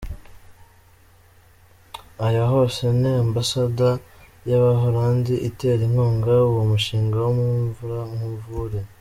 [2.25, 3.89] Aho hose ni ambasade
[4.49, 7.31] y’Abahollandi itera inkunga uwo mushinga wa
[7.67, 8.79] Mvura nkuvure.